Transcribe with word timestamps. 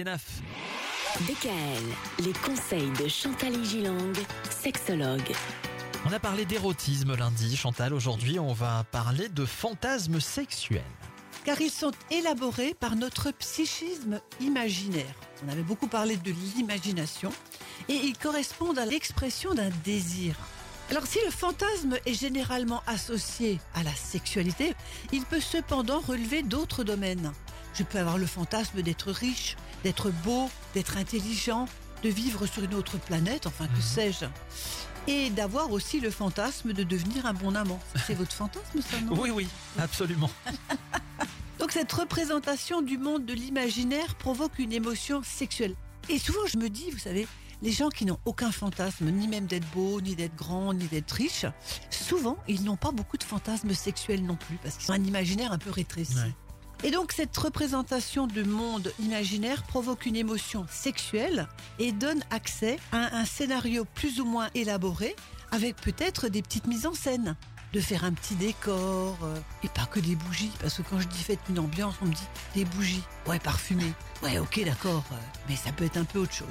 DKL, 0.00 1.50
les 2.24 2.32
conseils 2.32 2.88
de 3.02 3.08
Chantal 3.08 3.64
Gilang, 3.64 4.12
sexologue. 4.48 5.32
On 6.06 6.12
a 6.12 6.20
parlé 6.20 6.44
d'érotisme 6.44 7.16
lundi, 7.16 7.56
Chantal. 7.56 7.92
Aujourd'hui, 7.92 8.38
on 8.38 8.52
va 8.52 8.84
parler 8.92 9.28
de 9.28 9.44
fantasmes 9.44 10.20
sexuels. 10.20 10.84
car 11.44 11.60
ils 11.60 11.72
sont 11.72 11.90
élaborés 12.12 12.74
par 12.74 12.94
notre 12.94 13.32
psychisme 13.32 14.20
imaginaire. 14.40 15.16
On 15.44 15.48
avait 15.50 15.62
beaucoup 15.62 15.88
parlé 15.88 16.16
de 16.16 16.30
l'imagination 16.30 17.32
et 17.88 17.94
ils 17.94 18.16
correspondent 18.16 18.78
à 18.78 18.86
l'expression 18.86 19.52
d'un 19.52 19.70
désir. 19.82 20.36
Alors 20.90 21.08
si 21.08 21.18
le 21.24 21.32
fantasme 21.32 21.98
est 22.06 22.14
généralement 22.14 22.84
associé 22.86 23.58
à 23.74 23.82
la 23.82 23.94
sexualité, 23.96 24.76
il 25.10 25.24
peut 25.24 25.40
cependant 25.40 25.98
relever 25.98 26.44
d'autres 26.44 26.84
domaines. 26.84 27.32
Je 27.74 27.82
peux 27.82 27.98
avoir 27.98 28.18
le 28.18 28.26
fantasme 28.26 28.82
d'être 28.82 29.10
riche, 29.10 29.56
d'être 29.84 30.10
beau, 30.24 30.50
d'être 30.74 30.96
intelligent, 30.96 31.66
de 32.02 32.08
vivre 32.08 32.46
sur 32.46 32.62
une 32.64 32.74
autre 32.74 32.98
planète, 32.98 33.46
enfin 33.46 33.66
que 33.68 33.80
sais-je. 33.80 34.26
Et 35.06 35.30
d'avoir 35.30 35.72
aussi 35.72 36.00
le 36.00 36.10
fantasme 36.10 36.72
de 36.72 36.82
devenir 36.82 37.26
un 37.26 37.32
bon 37.32 37.54
amant. 37.54 37.80
C'est 38.06 38.14
votre 38.18 38.32
fantasme 38.32 38.80
ça, 38.82 39.00
non? 39.00 39.18
Oui, 39.18 39.30
oui, 39.30 39.48
absolument. 39.78 40.30
Donc 41.58 41.72
cette 41.72 41.92
représentation 41.92 42.82
du 42.82 42.98
monde 42.98 43.24
de 43.24 43.32
l'imaginaire 43.32 44.14
provoque 44.14 44.58
une 44.58 44.72
émotion 44.72 45.22
sexuelle. 45.24 45.74
Et 46.08 46.18
souvent 46.18 46.46
je 46.46 46.58
me 46.58 46.68
dis, 46.68 46.90
vous 46.90 46.98
savez, 46.98 47.26
les 47.62 47.72
gens 47.72 47.88
qui 47.88 48.04
n'ont 48.04 48.20
aucun 48.24 48.52
fantasme, 48.52 49.10
ni 49.10 49.26
même 49.26 49.46
d'être 49.46 49.68
beau, 49.72 50.00
ni 50.00 50.14
d'être 50.14 50.36
grand, 50.36 50.72
ni 50.72 50.86
d'être 50.86 51.10
riche, 51.12 51.46
souvent 51.90 52.36
ils 52.46 52.62
n'ont 52.62 52.76
pas 52.76 52.92
beaucoup 52.92 53.16
de 53.16 53.24
fantasmes 53.24 53.74
sexuels 53.74 54.24
non 54.24 54.36
plus, 54.36 54.56
parce 54.62 54.76
qu'ils 54.76 54.90
ont 54.92 54.94
un 54.94 55.04
imaginaire 55.04 55.52
un 55.52 55.58
peu 55.58 55.70
rétréci. 55.70 56.14
Ouais. 56.14 56.32
Et 56.84 56.90
donc 56.92 57.12
cette 57.12 57.36
représentation 57.36 58.28
du 58.28 58.44
monde 58.44 58.92
imaginaire 59.00 59.64
provoque 59.64 60.06
une 60.06 60.14
émotion 60.14 60.64
sexuelle 60.70 61.48
et 61.80 61.90
donne 61.90 62.22
accès 62.30 62.78
à 62.92 63.16
un 63.16 63.24
scénario 63.24 63.84
plus 63.94 64.20
ou 64.20 64.24
moins 64.24 64.48
élaboré, 64.54 65.16
avec 65.50 65.76
peut-être 65.76 66.28
des 66.28 66.40
petites 66.40 66.66
mises 66.68 66.86
en 66.86 66.94
scène. 66.94 67.34
De 67.72 67.80
faire 67.80 68.04
un 68.04 68.12
petit 68.12 68.34
décor 68.34 69.18
euh, 69.22 69.36
et 69.62 69.68
pas 69.68 69.84
que 69.84 70.00
des 70.00 70.14
bougies 70.14 70.52
parce 70.58 70.78
que 70.78 70.82
quand 70.82 71.00
je 71.00 71.08
dis 71.08 71.22
faites 71.22 71.40
une 71.50 71.58
ambiance 71.58 71.96
on 72.00 72.06
me 72.06 72.12
dit 72.14 72.28
des 72.54 72.64
bougies. 72.64 73.02
Ouais 73.26 73.38
parfumées. 73.38 73.92
Ouais 74.22 74.38
ok 74.38 74.64
d'accord 74.64 75.04
euh, 75.12 75.16
mais 75.50 75.56
ça 75.56 75.70
peut 75.72 75.84
être 75.84 75.98
un 75.98 76.04
peu 76.04 76.18
autre 76.20 76.32
chose 76.32 76.46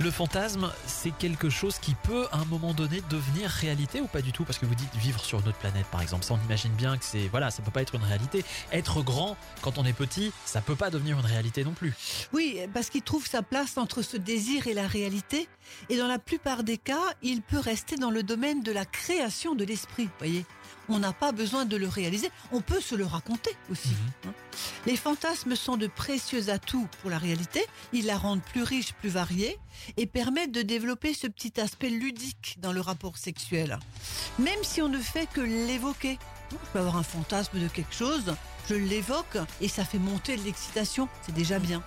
Le 0.00 0.10
fantasme, 0.10 0.70
c'est 0.86 1.10
quelque 1.10 1.50
chose 1.50 1.78
qui 1.78 1.94
peut, 1.94 2.26
à 2.32 2.38
un 2.38 2.44
moment 2.44 2.74
donné, 2.74 3.02
devenir 3.10 3.50
réalité 3.50 4.00
ou 4.00 4.06
pas 4.06 4.22
du 4.22 4.32
tout? 4.32 4.44
Parce 4.44 4.58
que 4.58 4.66
vous 4.66 4.74
dites 4.74 4.94
vivre 4.96 5.24
sur 5.24 5.40
une 5.40 5.48
autre 5.48 5.58
planète, 5.58 5.86
par 5.86 6.02
exemple. 6.02 6.24
Ça, 6.24 6.34
on 6.34 6.44
imagine 6.44 6.72
bien 6.72 6.96
que 6.96 7.04
c'est, 7.04 7.28
voilà, 7.28 7.50
ça 7.50 7.62
peut 7.62 7.70
pas 7.70 7.82
être 7.82 7.94
une 7.94 8.04
réalité. 8.04 8.44
Être 8.72 9.02
grand, 9.02 9.36
quand 9.62 9.78
on 9.78 9.84
est 9.84 9.92
petit, 9.92 10.32
ça 10.44 10.60
peut 10.60 10.76
pas 10.76 10.90
devenir 10.90 11.18
une 11.18 11.26
réalité 11.26 11.64
non 11.64 11.72
plus. 11.72 11.94
oui 12.32 12.58
parce 12.72 12.90
qu'il 12.90 13.02
trouve 13.02 13.26
sa 13.26 13.42
place 13.42 13.76
entre 13.78 14.02
ce 14.02 14.16
désir 14.16 14.66
et 14.66 14.74
la 14.74 14.86
réalité 14.86 15.48
et 15.88 15.96
dans 15.96 16.08
la 16.08 16.18
plupart 16.18 16.64
des 16.64 16.78
cas 16.78 17.02
il 17.22 17.42
peut 17.42 17.58
rester 17.58 17.96
dans 17.96 18.10
le 18.10 18.22
domaine 18.22 18.62
de 18.62 18.72
la 18.72 18.84
création 18.84 19.54
de 19.54 19.64
l'esprit 19.64 20.08
voyez? 20.18 20.44
On 20.88 20.98
n'a 20.98 21.12
pas 21.12 21.32
besoin 21.32 21.64
de 21.64 21.76
le 21.76 21.88
réaliser 21.88 22.30
on 22.52 22.60
peut 22.60 22.80
se 22.80 22.94
le 22.94 23.04
raconter 23.06 23.56
aussi 23.70 23.90
hein. 24.26 24.32
Les 24.86 24.96
fantasmes 24.96 25.56
sont 25.56 25.76
de 25.76 25.86
précieux 25.86 26.50
atouts 26.50 26.86
pour 27.00 27.10
la 27.10 27.18
réalité. 27.18 27.64
Ils 27.92 28.06
la 28.06 28.16
rendent 28.18 28.42
plus 28.42 28.62
riche, 28.62 28.92
plus 28.92 29.08
variée 29.08 29.58
et 29.96 30.06
permettent 30.06 30.52
de 30.52 30.62
développer 30.62 31.14
ce 31.14 31.26
petit 31.26 31.58
aspect 31.60 31.88
ludique 31.88 32.56
dans 32.60 32.72
le 32.72 32.80
rapport 32.80 33.16
sexuel. 33.16 33.78
Même 34.38 34.62
si 34.62 34.82
on 34.82 34.88
ne 34.88 34.98
fait 34.98 35.26
que 35.26 35.40
l'évoquer. 35.40 36.18
Je 36.50 36.56
peux 36.72 36.78
avoir 36.78 36.96
un 36.98 37.02
fantasme 37.02 37.58
de 37.58 37.66
quelque 37.66 37.94
chose, 37.94 38.36
je 38.68 38.74
l'évoque 38.74 39.38
et 39.60 39.68
ça 39.68 39.84
fait 39.84 39.98
monter 39.98 40.36
de 40.36 40.42
l'excitation. 40.42 41.08
C'est 41.22 41.34
déjà 41.34 41.58
bien. 41.58 41.82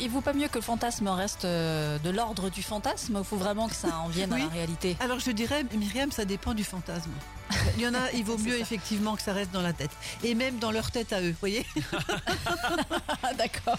Il 0.00 0.08
vaut 0.08 0.20
pas 0.22 0.32
mieux 0.32 0.48
que 0.48 0.56
le 0.58 0.62
fantasme 0.62 1.08
reste 1.08 1.44
euh, 1.44 1.98
de 1.98 2.08
l'ordre 2.10 2.48
du 2.50 2.62
fantasme 2.62 3.16
Il 3.18 3.24
faut 3.24 3.36
vraiment 3.36 3.68
que 3.68 3.74
ça 3.74 3.98
en 3.98 4.08
vienne 4.08 4.32
Oui. 4.32 4.40
à 4.42 4.44
la 4.44 4.50
réalité. 4.50 4.96
Alors 5.00 5.18
je 5.18 5.30
dirais, 5.32 5.64
Myriam, 5.74 6.10
ça 6.12 6.24
dépend 6.24 6.54
du 6.54 6.64
fantasme. 6.64 7.10
Il 7.78 7.82
y 7.82 7.86
en 7.86 7.94
a, 7.94 8.10
il 8.12 8.24
vaut 8.24 8.38
mieux 8.38 8.58
effectivement 8.58 9.14
que 9.14 9.22
ça 9.22 9.32
reste 9.32 9.52
dans 9.52 9.62
la 9.62 9.72
tête. 9.72 9.92
Et 10.24 10.34
même 10.34 10.58
dans 10.58 10.72
leur 10.72 10.90
tête 10.90 11.12
à 11.12 11.22
eux, 11.22 11.32
voyez 11.38 11.64
Ah, 13.22 13.34
d'accord. 13.34 13.78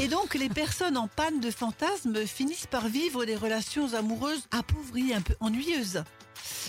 Et 0.00 0.06
donc, 0.06 0.34
les 0.34 0.48
personnes 0.48 0.96
en 0.96 1.08
panne 1.08 1.40
de 1.40 1.50
fantasmes 1.50 2.24
finissent 2.26 2.68
par 2.68 2.86
vivre 2.86 3.24
des 3.24 3.34
relations 3.34 3.94
amoureuses 3.94 4.44
appauvries, 4.52 5.12
un 5.14 5.20
peu 5.20 5.34
ennuyeuses. 5.40 6.04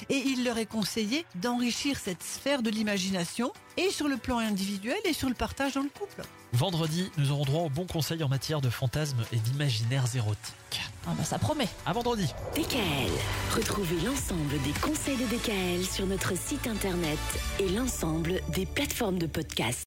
Et 0.09 0.17
il 0.25 0.43
leur 0.43 0.57
est 0.57 0.65
conseillé 0.65 1.23
d'enrichir 1.35 1.99
cette 1.99 2.23
sphère 2.23 2.63
de 2.63 2.71
l'imagination, 2.71 3.53
et 3.77 3.91
sur 3.91 4.07
le 4.07 4.17
plan 4.17 4.39
individuel 4.39 4.97
et 5.05 5.13
sur 5.13 5.29
le 5.29 5.35
partage 5.35 5.73
dans 5.73 5.83
le 5.83 5.89
couple. 5.89 6.23
Vendredi, 6.53 7.11
nous 7.19 7.31
aurons 7.31 7.45
droit 7.45 7.61
aux 7.61 7.69
bons 7.69 7.85
conseils 7.85 8.23
en 8.23 8.29
matière 8.29 8.59
de 8.59 8.71
fantasmes 8.71 9.23
et 9.31 9.37
d'imaginaires 9.37 10.05
érotiques. 10.15 10.72
Ah 11.05 11.11
bah 11.17 11.23
ça 11.23 11.37
promet. 11.37 11.67
À 11.85 11.91
vendredi 11.91 12.27
DKL, 12.55 13.11
retrouvez 13.55 13.99
l'ensemble 14.05 14.61
des 14.63 14.71
conseils 14.79 15.17
de 15.17 15.25
DKL 15.25 15.83
sur 15.85 16.05
notre 16.05 16.37
site 16.37 16.65
internet 16.65 17.19
et 17.59 17.67
l'ensemble 17.69 18.39
des 18.49 18.65
plateformes 18.65 19.19
de 19.19 19.27
podcast. 19.27 19.79